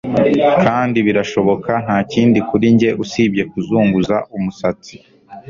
Kandi 0.63 0.97
birashoboka 1.07 1.71
ntakindi 1.85 2.39
kuri 2.49 2.65
njye 2.73 2.89
usibye 3.03 3.43
kuzunguza 3.51 4.15
umusatsi 4.35 4.93